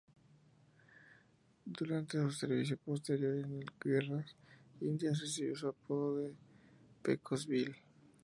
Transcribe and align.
Durante 1.79 2.17
su 2.19 2.31
servicio 2.31 2.75
posterior 2.75 3.35
en 3.35 3.59
el 3.59 3.65
Guerras 3.79 4.35
Indias, 4.79 5.21
recibió 5.21 5.55
su 5.55 5.67
apodo 5.67 6.17
de 6.17 6.33
"Pecos 7.03 7.45
Bill". 7.45 7.75